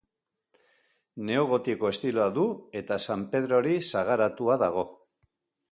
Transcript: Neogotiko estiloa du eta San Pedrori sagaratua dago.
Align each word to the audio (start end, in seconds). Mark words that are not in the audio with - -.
Neogotiko 1.27 1.91
estiloa 1.91 2.27
du 2.39 2.47
eta 2.83 2.99
San 3.07 3.27
Pedrori 3.35 3.79
sagaratua 3.91 4.63
dago. 4.65 4.91